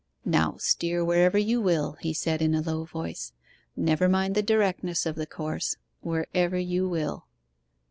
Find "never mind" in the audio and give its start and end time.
3.75-4.33